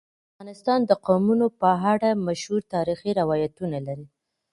افغانستان 0.29 0.79
د 0.85 0.91
قومونه 1.05 1.47
په 1.59 1.69
اړه 1.93 2.09
مشهور 2.27 2.61
تاریخی 2.73 3.11
روایتونه 3.21 3.77
لري. 3.87 4.07